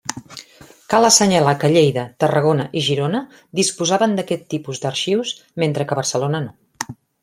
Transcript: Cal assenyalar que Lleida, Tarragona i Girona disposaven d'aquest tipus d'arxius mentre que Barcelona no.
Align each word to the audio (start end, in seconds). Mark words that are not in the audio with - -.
Cal 0.93 1.05
assenyalar 1.09 1.53
que 1.65 1.69
Lleida, 1.75 2.07
Tarragona 2.25 2.67
i 2.81 2.85
Girona 2.89 3.23
disposaven 3.63 4.19
d'aquest 4.19 4.51
tipus 4.57 4.85
d'arxius 4.89 5.39
mentre 5.65 5.91
que 5.93 6.05
Barcelona 6.05 6.47
no. 6.51 6.95